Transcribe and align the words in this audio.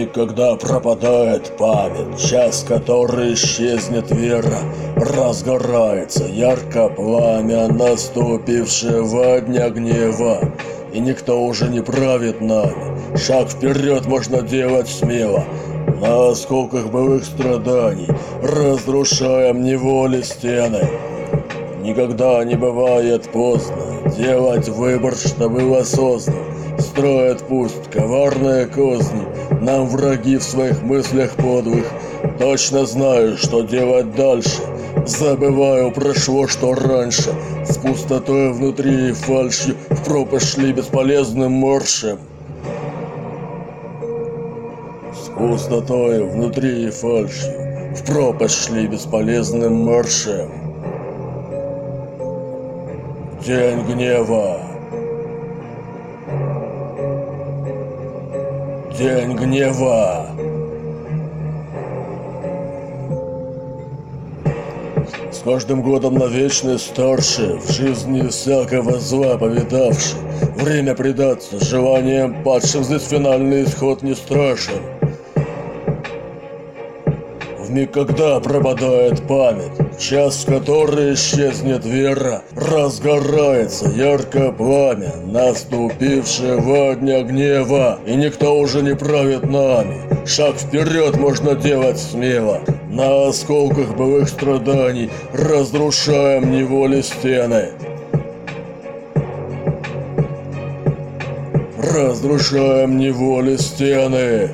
миг, 0.00 0.12
когда 0.12 0.56
пропадает 0.56 1.56
память, 1.58 2.18
час, 2.18 2.64
который 2.66 3.34
исчезнет 3.34 4.10
вера, 4.10 4.58
разгорается 4.96 6.24
ярко 6.24 6.88
пламя, 6.88 7.68
наступившего 7.68 9.40
дня 9.40 9.68
гнева, 9.70 10.40
и 10.92 11.00
никто 11.00 11.42
уже 11.42 11.68
не 11.68 11.82
правит 11.82 12.40
нами. 12.40 13.16
Шаг 13.16 13.50
вперед 13.50 14.06
можно 14.06 14.42
делать 14.42 14.88
смело, 14.88 15.44
на 16.00 16.30
осколках 16.30 16.86
былых 16.90 17.24
страданий, 17.24 18.08
разрушаем 18.42 19.62
неволи 19.62 20.22
стены. 20.22 20.88
Никогда 21.82 22.44
не 22.44 22.56
бывает 22.56 23.30
поздно 23.32 23.76
делать 24.16 24.68
выбор, 24.68 25.14
что 25.14 25.48
был 25.48 25.74
осознан. 25.74 26.36
Строят 26.78 27.42
пусть 27.48 27.90
коварные 27.90 28.66
козни, 28.66 29.26
нам 29.60 29.86
враги 29.88 30.36
в 30.36 30.42
своих 30.42 30.82
мыслях 30.82 31.32
подлых. 31.36 31.84
Точно 32.38 32.86
знаю, 32.86 33.36
что 33.36 33.62
делать 33.62 34.14
дальше. 34.14 34.60
Забываю 35.06 35.90
прошло, 35.92 36.46
что 36.46 36.74
раньше. 36.74 37.34
С 37.64 37.76
пустотой 37.78 38.52
внутри 38.52 39.10
и 39.10 39.12
фальшью 39.12 39.76
в 39.88 40.04
пропасть 40.04 40.54
шли 40.54 40.72
бесполезным 40.72 41.52
маршем. 41.52 42.18
С 45.14 45.28
пустотой 45.36 46.24
внутри 46.24 46.86
и 46.86 46.90
фальшью 46.90 47.52
в 47.94 48.04
пропасть 48.06 48.66
шли 48.66 48.86
бесполезным 48.86 49.84
маршем. 49.84 50.50
День 53.44 53.82
гнева. 53.86 54.69
День 59.00 59.34
гнева. 59.34 60.26
С 65.32 65.38
каждым 65.42 65.80
годом 65.80 66.16
на 66.16 66.26
вечность 66.26 66.88
старше, 66.88 67.58
в 67.64 67.72
жизни 67.72 68.28
всякого 68.28 69.00
зла 69.00 69.38
повидавший. 69.38 70.18
Время 70.54 70.94
предаться 70.94 71.64
желанием 71.64 72.42
падшим, 72.44 72.84
здесь 72.84 73.08
финальный 73.08 73.64
исход 73.64 74.02
не 74.02 74.14
страшен. 74.14 74.99
В 77.70 77.72
миг, 77.72 77.92
когда 77.92 78.40
пропадает 78.40 79.28
память, 79.28 79.96
час, 79.96 80.42
в 80.42 80.46
который 80.46 81.14
исчезнет 81.14 81.84
вера, 81.84 82.42
разгорается 82.56 83.88
яркое 83.90 84.50
пламя 84.50 85.12
наступившего 85.24 86.96
дня 86.96 87.22
гнева, 87.22 88.00
и 88.04 88.16
никто 88.16 88.58
уже 88.58 88.82
не 88.82 88.96
правит 88.96 89.44
нами. 89.44 89.98
Шаг 90.26 90.56
вперед 90.56 91.16
можно 91.16 91.54
делать 91.54 92.00
смело, 92.00 92.60
на 92.88 93.28
осколках 93.28 93.94
былых 93.94 94.28
страданий 94.28 95.08
разрушаем 95.32 96.50
неволи 96.50 97.02
стены. 97.02 97.68
Разрушаем 101.78 102.98
неволи 102.98 103.56
стены. 103.58 104.50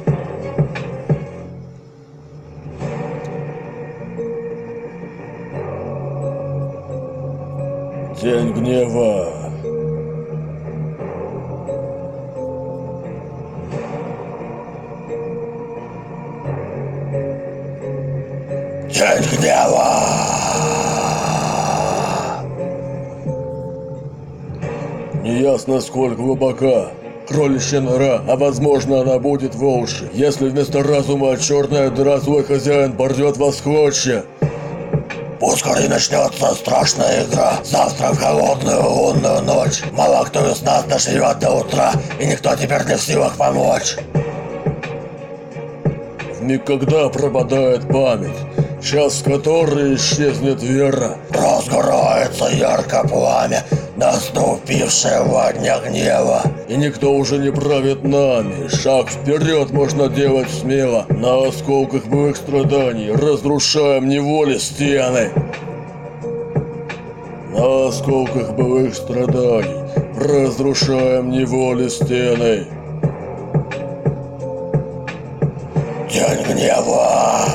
День 8.22 8.50
гнева. 8.54 9.28
День 18.88 19.38
гнева. 19.38 20.06
Неясно, 25.22 25.80
сколько 25.80 26.16
глубока. 26.16 26.92
Кроличья 27.28 27.80
нора, 27.82 28.22
а 28.26 28.36
возможно 28.36 29.02
она 29.02 29.18
будет 29.18 29.54
волши. 29.54 30.08
Если 30.14 30.48
вместо 30.48 30.82
разума 30.82 31.36
черная 31.36 31.90
дыра 31.90 32.18
злой 32.20 32.44
хозяин 32.44 32.92
порвет 32.92 33.36
вас 33.36 33.60
клочья. 33.60 34.24
Пускай 35.38 35.86
начнется 35.88 36.54
страшная 36.54 37.24
игра. 37.24 37.58
Завтра 37.62 38.12
в 38.12 38.18
холодную 38.18 38.82
лунную 38.88 39.42
ночь. 39.42 39.82
Мало 39.92 40.24
кто 40.24 40.50
из 40.50 40.62
нас 40.62 40.84
доживет 40.84 41.38
до 41.40 41.52
утра, 41.52 41.92
и 42.18 42.26
никто 42.26 42.56
теперь 42.56 42.84
не 42.86 42.96
в 42.96 43.02
силах 43.02 43.36
помочь. 43.36 43.96
В 46.38 46.42
миг, 46.42 46.64
когда 46.64 47.08
пропадает 47.08 47.86
память, 47.88 48.36
час, 48.82 49.20
в 49.20 49.24
который 49.24 49.96
исчезнет 49.96 50.62
вера, 50.62 51.18
разгорается 52.16 52.48
ярко 52.56 53.06
пламя, 53.06 53.64
наступившего 53.96 55.52
дня 55.52 55.78
гнева. 55.80 56.42
И 56.68 56.76
никто 56.76 57.12
уже 57.12 57.38
не 57.38 57.50
правит 57.50 58.04
нами. 58.04 58.68
Шаг 58.68 59.08
вперед 59.08 59.70
можно 59.70 60.08
делать 60.08 60.50
смело. 60.50 61.06
На 61.10 61.48
осколках 61.48 62.06
былых 62.06 62.36
страданий 62.36 63.10
разрушаем 63.10 64.08
неволи 64.08 64.58
стены. 64.58 65.30
На 67.52 67.88
осколках 67.88 68.52
былых 68.52 68.94
страданий 68.94 69.76
разрушаем 70.18 71.30
неволи 71.30 71.88
стены. 71.88 72.66
День 76.10 76.44
гнева! 76.48 77.45